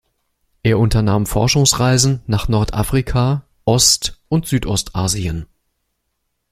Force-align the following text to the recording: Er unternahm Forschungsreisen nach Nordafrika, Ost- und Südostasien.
Er 0.63 0.79
unternahm 0.79 1.27
Forschungsreisen 1.27 2.23
nach 2.25 2.47
Nordafrika, 2.47 3.45
Ost- 3.65 4.19
und 4.29 4.47
Südostasien. 4.47 5.45